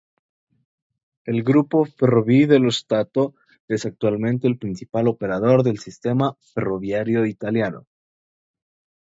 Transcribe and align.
El 1.25 1.43
Grupo 1.43 1.85
Ferrovie 1.85 2.47
dello 2.47 2.69
Stato 2.71 3.35
es 3.67 3.85
actualmente 3.85 4.47
el 4.47 4.57
principal 4.57 5.07
operador 5.07 5.61
del 5.61 5.77
sistema 5.77 6.35
ferroviario 6.55 7.27
italiano. 7.27 7.85